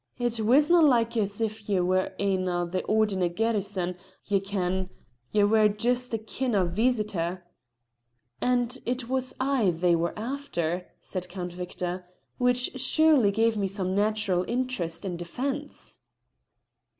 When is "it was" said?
8.87-9.35